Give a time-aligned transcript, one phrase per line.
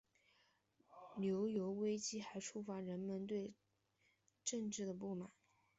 [1.17, 3.53] 牛油危机还触发人们对
[4.43, 5.29] 政治的不满。